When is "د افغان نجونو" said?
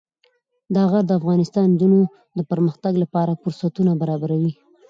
1.07-1.99